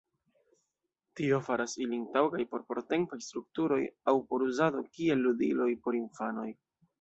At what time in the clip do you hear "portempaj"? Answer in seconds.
2.71-3.19